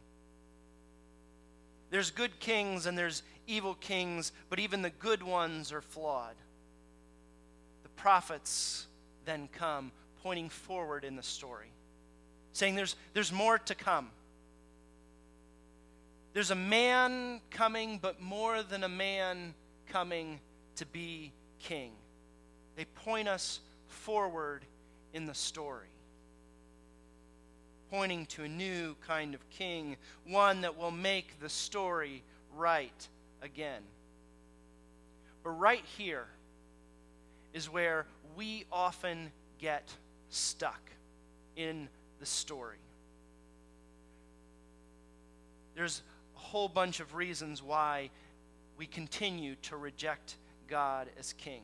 There's 1.92 2.10
good 2.10 2.40
kings 2.40 2.88
and 2.88 2.98
there's 2.98 3.22
evil 3.52 3.76
kings, 3.76 4.32
but 4.50 4.60
even 4.60 4.82
the 4.82 4.90
good 4.90 5.22
ones 5.22 5.72
are 5.72 5.82
flawed. 5.82 6.36
The 7.84 7.90
prophets 7.90 8.88
then 9.26 9.50
come, 9.52 9.92
pointing 10.24 10.50
forward 10.50 11.04
in 11.04 11.16
the 11.16 11.24
story, 11.24 11.72
saying 12.54 12.76
there's, 12.76 12.96
there's 13.14 13.32
more 13.32 13.58
to 13.60 13.76
come. 13.76 14.10
There's 16.34 16.52
a 16.52 16.56
man 16.56 17.42
coming, 17.50 18.00
but 18.02 18.22
more 18.22 18.64
than 18.64 18.86
a 18.86 18.90
man 18.90 19.54
coming 19.88 20.40
to 20.78 20.86
be 20.86 21.34
king. 21.60 21.92
They 22.78 22.86
point 22.86 23.28
us 23.28 23.60
forward 23.88 24.64
in 25.14 25.26
the 25.26 25.34
story, 25.34 25.90
pointing 27.90 28.26
to 28.28 28.44
a 28.44 28.48
new 28.48 28.96
kind 29.06 29.36
of 29.36 29.50
king, 29.50 29.98
one 30.26 30.62
that 30.62 30.78
will 30.78 30.92
make 30.92 31.42
the 31.42 31.50
story 31.50 32.24
right 32.56 33.08
again. 33.42 33.82
But 35.44 35.52
right 35.52 35.84
here 35.98 36.28
is 37.54 37.70
where 37.70 38.06
we 38.36 38.66
often 38.72 39.32
get 39.60 39.90
stuck 40.30 40.82
in 41.56 41.90
the 42.20 42.26
story. 42.26 42.78
There's 45.76 46.02
a 46.36 46.40
whole 46.40 46.68
bunch 46.68 47.00
of 47.00 47.16
reasons 47.16 47.64
why 47.64 48.10
we 48.78 48.86
continue 48.86 49.56
to 49.64 49.78
reject 49.78 50.36
God 50.68 51.08
as 51.20 51.34
king. 51.34 51.62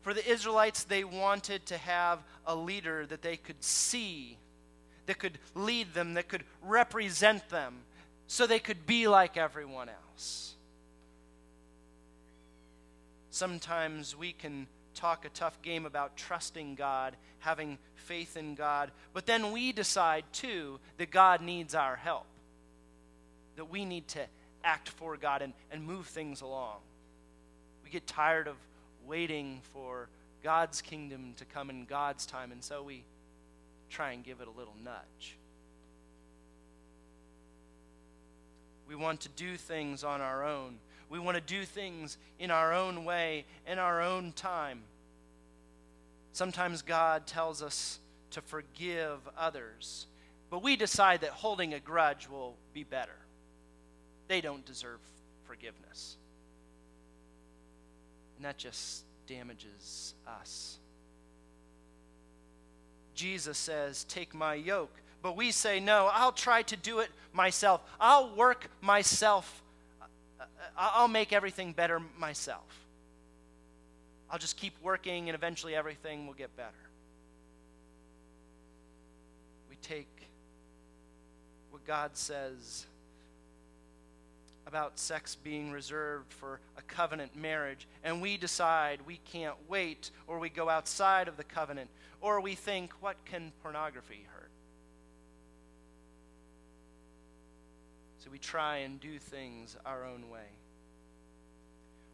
For 0.00 0.14
the 0.14 0.26
Israelites, 0.30 0.84
they 0.84 1.04
wanted 1.04 1.66
to 1.66 1.78
have 1.78 2.20
a 2.46 2.54
leader 2.54 3.06
that 3.06 3.22
they 3.22 3.36
could 3.36 3.62
see, 3.62 4.38
that 5.06 5.18
could 5.18 5.38
lead 5.54 5.92
them, 5.94 6.14
that 6.14 6.28
could 6.28 6.44
represent 6.62 7.48
them, 7.48 7.80
so 8.26 8.46
they 8.46 8.58
could 8.58 8.86
be 8.86 9.08
like 9.08 9.36
everyone 9.36 9.88
else. 9.88 10.54
Sometimes 13.38 14.16
we 14.16 14.32
can 14.32 14.66
talk 14.96 15.24
a 15.24 15.28
tough 15.28 15.62
game 15.62 15.86
about 15.86 16.16
trusting 16.16 16.74
God, 16.74 17.14
having 17.38 17.78
faith 17.94 18.36
in 18.36 18.56
God, 18.56 18.90
but 19.12 19.26
then 19.26 19.52
we 19.52 19.70
decide 19.70 20.24
too 20.32 20.80
that 20.96 21.12
God 21.12 21.40
needs 21.40 21.72
our 21.72 21.94
help, 21.94 22.26
that 23.54 23.70
we 23.70 23.84
need 23.84 24.08
to 24.08 24.26
act 24.64 24.88
for 24.88 25.16
God 25.16 25.42
and, 25.42 25.52
and 25.70 25.84
move 25.84 26.08
things 26.08 26.40
along. 26.40 26.78
We 27.84 27.90
get 27.90 28.08
tired 28.08 28.48
of 28.48 28.56
waiting 29.06 29.60
for 29.72 30.08
God's 30.42 30.82
kingdom 30.82 31.34
to 31.36 31.44
come 31.44 31.70
in 31.70 31.84
God's 31.84 32.26
time, 32.26 32.50
and 32.50 32.64
so 32.64 32.82
we 32.82 33.04
try 33.88 34.10
and 34.10 34.24
give 34.24 34.40
it 34.40 34.48
a 34.48 34.58
little 34.58 34.74
nudge. 34.82 35.36
We 38.88 38.96
want 38.96 39.20
to 39.20 39.28
do 39.28 39.56
things 39.56 40.02
on 40.02 40.20
our 40.20 40.44
own. 40.44 40.78
We 41.10 41.18
want 41.18 41.36
to 41.36 41.40
do 41.40 41.64
things 41.64 42.18
in 42.38 42.50
our 42.50 42.72
own 42.72 43.04
way, 43.04 43.46
in 43.66 43.78
our 43.78 44.02
own 44.02 44.32
time. 44.32 44.82
Sometimes 46.32 46.82
God 46.82 47.26
tells 47.26 47.62
us 47.62 47.98
to 48.30 48.40
forgive 48.42 49.18
others, 49.36 50.06
but 50.50 50.62
we 50.62 50.76
decide 50.76 51.22
that 51.22 51.30
holding 51.30 51.74
a 51.74 51.80
grudge 51.80 52.28
will 52.28 52.56
be 52.72 52.84
better. 52.84 53.16
They 54.28 54.40
don't 54.40 54.64
deserve 54.64 55.00
forgiveness. 55.44 56.16
And 58.36 58.44
that 58.44 58.58
just 58.58 59.04
damages 59.26 60.14
us. 60.26 60.78
Jesus 63.14 63.58
says, 63.58 64.04
Take 64.04 64.34
my 64.34 64.54
yoke. 64.54 64.94
But 65.22 65.36
we 65.36 65.50
say, 65.50 65.80
No, 65.80 66.08
I'll 66.12 66.32
try 66.32 66.62
to 66.62 66.76
do 66.76 67.00
it 67.00 67.10
myself. 67.32 67.80
I'll 68.00 68.34
work 68.36 68.68
myself. 68.80 69.62
I'll 70.80 71.08
make 71.08 71.32
everything 71.32 71.72
better 71.72 72.00
myself. 72.18 72.86
I'll 74.30 74.38
just 74.38 74.56
keep 74.56 74.74
working 74.80 75.28
and 75.28 75.34
eventually 75.34 75.74
everything 75.74 76.26
will 76.26 76.34
get 76.34 76.56
better. 76.56 76.70
We 79.68 79.76
take 79.82 80.06
what 81.70 81.84
God 81.84 82.16
says 82.16 82.86
about 84.68 84.98
sex 84.98 85.34
being 85.34 85.72
reserved 85.72 86.32
for 86.32 86.60
a 86.76 86.82
covenant 86.82 87.34
marriage, 87.34 87.88
and 88.04 88.20
we 88.20 88.36
decide 88.36 89.00
we 89.06 89.18
can't 89.32 89.56
wait, 89.66 90.10
or 90.26 90.38
we 90.38 90.50
go 90.50 90.68
outside 90.68 91.26
of 91.26 91.38
the 91.38 91.44
covenant, 91.44 91.88
or 92.20 92.40
we 92.40 92.54
think, 92.54 92.92
what 93.00 93.16
can 93.24 93.50
pornography 93.62 94.26
hurt? 94.34 94.50
So 98.18 98.30
we 98.30 98.38
try 98.38 98.78
and 98.78 99.00
do 99.00 99.18
things 99.18 99.74
our 99.86 100.04
own 100.04 100.28
way. 100.28 100.50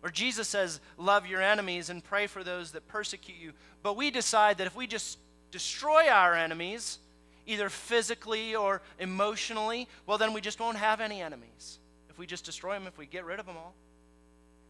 Or 0.04 0.10
Jesus 0.10 0.46
says, 0.46 0.80
Love 0.98 1.26
your 1.26 1.40
enemies 1.40 1.88
and 1.88 2.04
pray 2.04 2.26
for 2.26 2.44
those 2.44 2.72
that 2.72 2.86
persecute 2.86 3.38
you. 3.40 3.52
But 3.82 3.96
we 3.96 4.10
decide 4.10 4.58
that 4.58 4.66
if 4.66 4.76
we 4.76 4.86
just 4.86 5.18
destroy 5.50 6.08
our 6.08 6.34
enemies, 6.34 6.98
either 7.46 7.70
physically 7.70 8.54
or 8.54 8.82
emotionally, 8.98 9.88
well, 10.06 10.18
then 10.18 10.34
we 10.34 10.42
just 10.42 10.60
won't 10.60 10.76
have 10.76 11.00
any 11.00 11.22
enemies 11.22 11.78
if 12.10 12.18
we 12.18 12.26
just 12.26 12.44
destroy 12.44 12.74
them, 12.74 12.86
if 12.86 12.98
we 12.98 13.06
get 13.06 13.24
rid 13.24 13.40
of 13.40 13.46
them 13.46 13.56
all. 13.56 13.74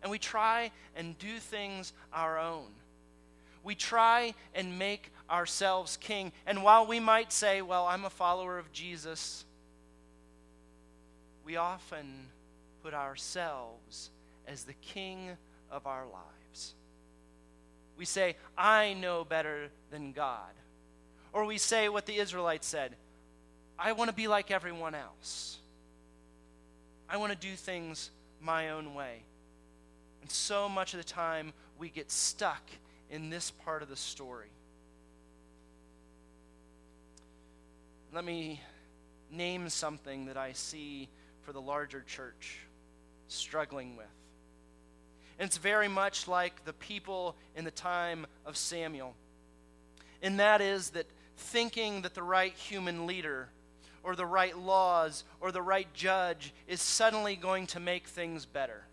And 0.02 0.10
we 0.10 0.18
try 0.18 0.70
and 0.94 1.18
do 1.18 1.38
things 1.38 1.92
our 2.12 2.38
own. 2.38 2.68
We 3.64 3.74
try 3.74 4.35
and 4.54 4.78
make 4.78 5.11
ourselves 5.28 5.96
king. 5.96 6.30
And 6.46 6.62
while 6.62 6.87
we 6.87 7.00
might 7.00 7.32
say, 7.32 7.61
well, 7.61 7.87
I'm 7.87 8.04
a 8.04 8.11
follower 8.11 8.59
of 8.59 8.70
Jesus, 8.72 9.44
we 11.44 11.56
often 11.56 12.28
put 12.82 12.94
ourselves 12.94 14.11
as 14.46 14.64
the 14.64 14.74
king 14.74 15.30
of 15.70 15.87
our 15.87 16.04
lives. 16.04 16.74
We 17.96 18.04
say, 18.04 18.37
I 18.57 18.94
know 18.94 19.24
better 19.24 19.68
than 19.90 20.12
God. 20.12 20.52
Or 21.33 21.44
we 21.44 21.59
say 21.59 21.88
what 21.88 22.07
the 22.07 22.16
Israelites 22.16 22.66
said 22.66 22.94
I 23.78 23.92
want 23.92 24.09
to 24.09 24.14
be 24.14 24.28
like 24.28 24.50
everyone 24.50 24.94
else. 24.94 25.59
I 27.09 27.16
want 27.16 27.33
to 27.33 27.38
do 27.38 27.54
things 27.54 28.11
my 28.40 28.70
own 28.70 28.94
way. 28.94 29.22
And 30.22 30.30
so 30.30 30.68
much 30.68 30.94
of 30.94 30.98
the 30.98 31.04
time, 31.04 31.52
we 31.78 31.88
get 31.88 32.11
stuck 32.11 32.62
in 33.11 33.30
this 33.30 33.50
part 33.50 33.83
of 33.83 33.88
the 33.88 33.96
story. 33.96 34.48
Let 38.12 38.24
me 38.24 38.61
name 39.30 39.68
something 39.68 40.26
that 40.26 40.37
I 40.37 40.52
see 40.52 41.09
for 41.42 41.52
the 41.52 41.61
larger 41.61 42.02
church 42.07 42.61
struggling 43.28 43.96
with. 43.96 44.07
And 45.38 45.47
it's 45.47 45.59
very 45.59 45.88
much 45.88 46.29
like 46.29 46.64
the 46.64 46.73
people 46.73 47.37
in 47.57 47.64
the 47.64 47.70
time 47.70 48.27
of 48.47 48.57
Samuel. 48.57 49.14
And 50.23 50.40
that 50.40 50.61
is 50.61 50.90
that 50.90 51.07
thinking 51.37 52.03
that 52.03 52.14
the 52.14 52.23
right 52.23 52.55
human 52.55 53.07
leader 53.07 53.49
or 54.03 54.14
the 54.14 54.27
right 54.27 54.57
laws 54.57 55.25
or 55.40 55.51
the 55.51 55.62
right 55.62 55.92
judge 55.94 56.53
is 56.68 56.81
suddenly 56.81 57.37
going 57.37 57.66
to 57.68 57.81
make 57.81 58.07
things 58.07 58.47
better. 58.47 58.85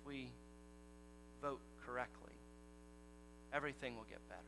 If 0.00 0.06
we 0.06 0.28
vote 1.42 1.60
correctly, 1.84 2.32
everything 3.52 3.96
will 3.96 4.06
get 4.08 4.26
better. 4.28 4.42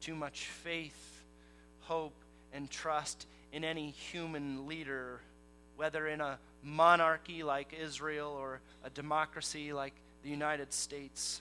Too 0.00 0.14
much 0.14 0.46
faith, 0.46 1.24
hope, 1.80 2.14
and 2.52 2.70
trust 2.70 3.26
in 3.52 3.64
any 3.64 3.90
human 3.90 4.68
leader, 4.68 5.20
whether 5.76 6.06
in 6.06 6.20
a 6.20 6.38
monarchy 6.62 7.42
like 7.42 7.72
Israel 7.80 8.36
or 8.38 8.60
a 8.84 8.90
democracy 8.90 9.72
like 9.72 9.94
the 10.22 10.30
United 10.30 10.72
States, 10.72 11.40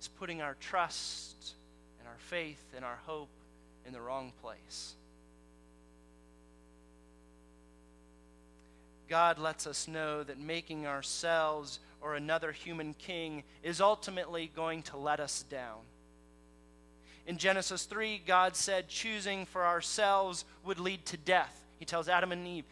is 0.00 0.08
putting 0.08 0.40
our 0.40 0.56
trust 0.60 1.54
and 1.98 2.08
our 2.08 2.18
faith 2.18 2.64
and 2.74 2.84
our 2.84 2.98
hope 3.06 3.28
in 3.86 3.92
the 3.92 4.00
wrong 4.00 4.32
place. 4.42 4.94
God 9.08 9.38
lets 9.38 9.66
us 9.66 9.88
know 9.88 10.22
that 10.22 10.38
making 10.38 10.86
ourselves 10.86 11.80
or 12.00 12.14
another 12.14 12.52
human 12.52 12.94
king 12.94 13.42
is 13.62 13.80
ultimately 13.80 14.50
going 14.54 14.82
to 14.84 14.96
let 14.96 15.20
us 15.20 15.44
down. 15.50 15.80
In 17.26 17.36
Genesis 17.36 17.84
3, 17.84 18.22
God 18.26 18.56
said 18.56 18.88
choosing 18.88 19.46
for 19.46 19.66
ourselves 19.66 20.44
would 20.64 20.80
lead 20.80 21.04
to 21.06 21.16
death. 21.16 21.64
He 21.80 21.86
tells 21.86 22.08
Adam 22.08 22.30
and 22.30 22.46
Eve, 22.46 22.66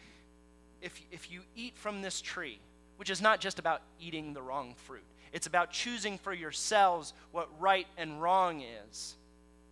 if, 0.81 1.01
if 1.11 1.33
you 1.33 1.41
eat 1.57 1.77
from 1.77 2.03
this 2.03 2.21
tree, 2.21 2.61
which 2.99 3.11
is 3.11 3.21
not 3.21 3.41
just 3.41 3.59
about 3.59 3.83
eating 3.99 4.35
the 4.35 4.43
wrong 4.43 4.75
fruit, 4.85 5.03
it's 5.33 5.47
about 5.47 5.73
choosing 5.73 6.19
for 6.19 6.33
yourselves 6.33 7.15
what 7.33 7.49
right 7.59 7.87
and 7.97 8.23
wrong 8.23 8.63
is 8.91 9.17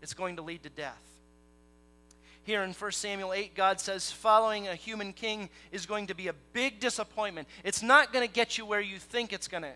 it's 0.03 0.15
going 0.15 0.37
to 0.37 0.43
lead 0.43 0.63
to 0.63 0.71
death. 0.71 1.03
Here 2.45 2.63
in 2.63 2.73
1 2.73 2.93
Samuel 2.93 3.33
8, 3.33 3.55
God 3.55 3.81
says 3.81 4.11
following 4.11 4.69
a 4.69 4.75
human 4.75 5.13
king 5.13 5.51
is 5.73 5.85
going 5.85 6.07
to 6.07 6.15
be 6.15 6.29
a 6.29 6.35
big 6.53 6.81
disappointment. 6.81 7.49
It's 7.65 7.83
not 7.83 8.13
going 8.13 8.27
to 8.27 8.33
get 8.33 8.57
you 8.57 8.65
where 8.65 8.81
you 8.81 8.99
think 8.99 9.33
it's 9.33 9.49
going 9.49 9.65
to. 9.65 9.73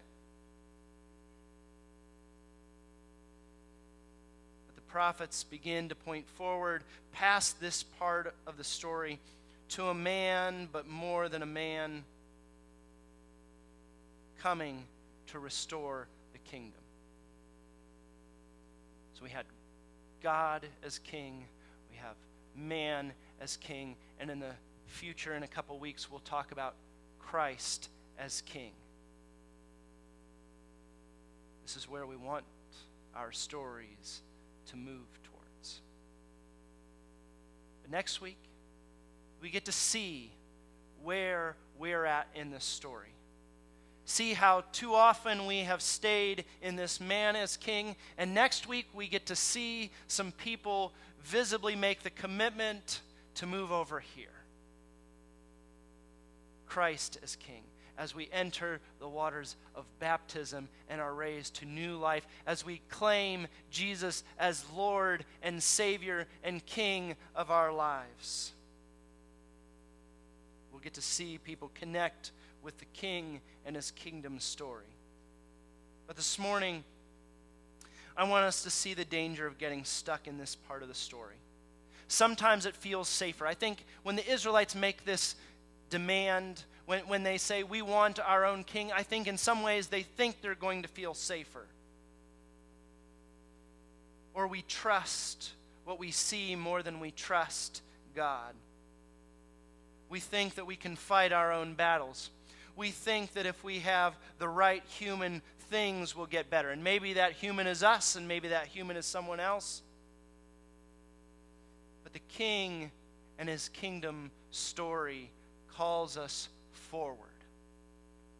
But 4.68 4.76
the 4.76 4.82
prophets 4.82 5.42
begin 5.42 5.88
to 5.88 5.94
point 5.94 6.28
forward 6.28 6.84
past 7.12 7.60
this 7.60 7.82
part 7.82 8.32
of 8.46 8.56
the 8.56 8.64
story 8.64 9.18
to 9.70 9.86
a 9.86 9.94
man, 9.94 10.68
but 10.72 10.86
more 10.86 11.28
than 11.28 11.42
a 11.42 11.46
man, 11.46 12.04
coming 14.38 14.84
to 15.28 15.38
restore 15.38 16.08
the 16.32 16.38
kingdom. 16.38 16.80
So 19.14 19.22
we 19.22 19.30
had 19.30 19.46
God 20.22 20.66
as 20.82 20.98
king, 20.98 21.44
we 21.90 21.96
have 21.98 22.16
man 22.56 23.12
as 23.40 23.56
king, 23.56 23.96
and 24.18 24.30
in 24.30 24.40
the 24.40 24.52
future, 24.86 25.34
in 25.34 25.42
a 25.42 25.48
couple 25.48 25.78
weeks, 25.78 26.10
we'll 26.10 26.20
talk 26.20 26.52
about 26.52 26.74
Christ 27.18 27.88
as 28.18 28.42
king. 28.42 28.72
This 31.62 31.76
is 31.76 31.88
where 31.88 32.06
we 32.06 32.16
want 32.16 32.44
our 33.14 33.30
stories 33.30 34.22
to 34.70 34.76
move 34.76 35.06
towards. 35.22 35.80
But 37.82 37.92
next 37.92 38.20
week, 38.20 38.49
we 39.40 39.50
get 39.50 39.64
to 39.66 39.72
see 39.72 40.30
where 41.02 41.56
we're 41.78 42.04
at 42.04 42.28
in 42.34 42.50
this 42.50 42.64
story 42.64 43.14
see 44.10 44.34
how 44.34 44.64
too 44.72 44.94
often 44.94 45.46
we 45.46 45.60
have 45.60 45.80
stayed 45.80 46.44
in 46.62 46.76
this 46.76 47.00
man 47.00 47.36
as 47.36 47.56
king. 47.56 47.96
And 48.18 48.34
next 48.34 48.68
week, 48.68 48.86
we 48.92 49.06
get 49.06 49.26
to 49.26 49.36
see 49.36 49.90
some 50.08 50.32
people 50.32 50.92
visibly 51.22 51.76
make 51.76 52.02
the 52.02 52.10
commitment 52.10 53.00
to 53.36 53.46
move 53.46 53.70
over 53.70 54.00
here. 54.00 54.28
Christ 56.66 57.18
as 57.22 57.36
king, 57.36 57.62
as 57.98 58.14
we 58.14 58.28
enter 58.32 58.80
the 58.98 59.08
waters 59.08 59.56
of 59.74 59.84
baptism 59.98 60.68
and 60.88 61.00
are 61.00 61.14
raised 61.14 61.54
to 61.56 61.64
new 61.64 61.96
life, 61.96 62.26
as 62.46 62.64
we 62.64 62.80
claim 62.88 63.46
Jesus 63.70 64.24
as 64.38 64.64
Lord 64.74 65.24
and 65.42 65.62
Savior 65.62 66.26
and 66.42 66.64
King 66.66 67.16
of 67.34 67.50
our 67.50 67.72
lives. 67.72 68.52
We'll 70.80 70.84
get 70.84 70.94
to 70.94 71.02
see 71.02 71.36
people 71.36 71.70
connect 71.74 72.30
with 72.62 72.78
the 72.78 72.86
King 72.86 73.42
and 73.66 73.76
his 73.76 73.90
kingdom 73.90 74.40
story. 74.40 74.86
But 76.06 76.16
this 76.16 76.38
morning, 76.38 76.84
I 78.16 78.24
want 78.24 78.46
us 78.46 78.62
to 78.62 78.70
see 78.70 78.94
the 78.94 79.04
danger 79.04 79.46
of 79.46 79.58
getting 79.58 79.84
stuck 79.84 80.26
in 80.26 80.38
this 80.38 80.54
part 80.54 80.80
of 80.80 80.88
the 80.88 80.94
story. 80.94 81.36
Sometimes 82.08 82.64
it 82.64 82.74
feels 82.74 83.10
safer. 83.10 83.46
I 83.46 83.52
think 83.52 83.84
when 84.04 84.16
the 84.16 84.26
Israelites 84.26 84.74
make 84.74 85.04
this 85.04 85.34
demand, 85.90 86.64
when, 86.86 87.00
when 87.00 87.24
they 87.24 87.36
say, 87.36 87.62
We 87.62 87.82
want 87.82 88.18
our 88.18 88.46
own 88.46 88.64
king, 88.64 88.90
I 88.90 89.02
think 89.02 89.26
in 89.26 89.36
some 89.36 89.62
ways 89.62 89.88
they 89.88 90.02
think 90.02 90.40
they're 90.40 90.54
going 90.54 90.80
to 90.80 90.88
feel 90.88 91.12
safer. 91.12 91.66
Or 94.32 94.46
we 94.46 94.62
trust 94.62 95.50
what 95.84 95.98
we 95.98 96.10
see 96.10 96.56
more 96.56 96.82
than 96.82 97.00
we 97.00 97.10
trust 97.10 97.82
God. 98.14 98.54
We 100.10 100.20
think 100.20 100.56
that 100.56 100.66
we 100.66 100.76
can 100.76 100.96
fight 100.96 101.32
our 101.32 101.52
own 101.52 101.74
battles. 101.74 102.30
We 102.76 102.90
think 102.90 103.32
that 103.34 103.46
if 103.46 103.62
we 103.64 103.78
have 103.78 104.18
the 104.38 104.48
right 104.48 104.82
human, 104.86 105.40
things 105.70 106.16
will 106.16 106.26
get 106.26 106.50
better. 106.50 106.70
And 106.70 106.84
maybe 106.84 107.14
that 107.14 107.32
human 107.32 107.66
is 107.66 107.82
us, 107.82 108.16
and 108.16 108.26
maybe 108.26 108.48
that 108.48 108.66
human 108.66 108.96
is 108.96 109.06
someone 109.06 109.40
else. 109.40 109.82
But 112.02 112.12
the 112.12 112.20
king 112.28 112.90
and 113.38 113.48
his 113.48 113.68
kingdom 113.68 114.32
story 114.50 115.30
calls 115.68 116.16
us 116.16 116.48
forward, 116.72 117.16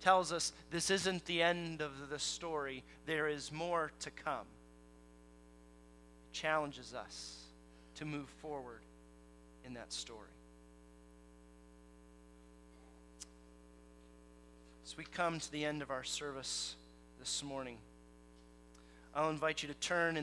tells 0.00 0.32
us 0.32 0.52
this 0.72 0.90
isn't 0.90 1.24
the 1.26 1.40
end 1.40 1.80
of 1.80 2.10
the 2.10 2.18
story, 2.18 2.82
there 3.06 3.28
is 3.28 3.52
more 3.52 3.92
to 4.00 4.10
come. 4.10 4.46
Challenges 6.32 6.94
us 6.94 7.44
to 7.94 8.04
move 8.04 8.28
forward 8.42 8.80
in 9.64 9.74
that 9.74 9.92
story. 9.92 10.39
As 14.90 14.96
we 14.96 15.04
come 15.04 15.38
to 15.38 15.52
the 15.52 15.64
end 15.64 15.82
of 15.82 15.92
our 15.92 16.02
service 16.02 16.74
this 17.20 17.44
morning, 17.44 17.76
I'll 19.14 19.30
invite 19.30 19.62
you 19.62 19.68
to 19.68 19.74
turn 19.74 20.16